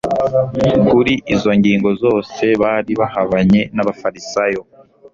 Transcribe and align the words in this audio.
Kuri 0.89 1.13
izo 1.33 1.51
ngingo 1.59 1.89
zose 2.03 2.43
bari 2.61 2.91
bahabanye 2.99 3.61
n'abafarisayo. 3.75 4.61